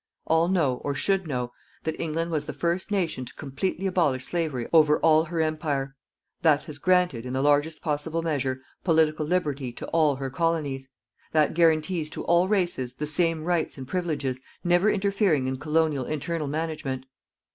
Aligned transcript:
All 0.25 0.47
know, 0.47 0.77
or 0.77 0.95
should 0.95 1.27
know, 1.27 1.51
that 1.83 1.95
England 2.01 2.31
was 2.31 2.47
the 2.47 2.55
first 2.55 2.89
nation 2.89 3.23
to 3.23 3.35
completely 3.35 3.85
abolish 3.85 4.25
slavery 4.25 4.67
over 4.73 4.97
all 5.01 5.25
her 5.25 5.41
Empire; 5.41 5.95
that 6.41 6.65
has 6.65 6.79
granted, 6.79 7.23
in 7.23 7.33
the 7.33 7.41
largest 7.43 7.83
possible 7.83 8.23
measure, 8.23 8.63
Political 8.83 9.27
Liberty 9.27 9.71
to 9.73 9.85
all 9.89 10.15
her 10.15 10.31
Colonies; 10.31 10.89
that 11.33 11.53
guarantees 11.53 12.09
to 12.09 12.23
all 12.23 12.47
races 12.47 12.95
the 12.95 13.05
same 13.05 13.43
rights 13.43 13.77
and 13.77 13.87
privileges, 13.87 14.39
never 14.63 14.89
interfering 14.89 15.45
in 15.47 15.57
colonial 15.59 16.05
internal 16.05 16.47
management. 16.47 17.05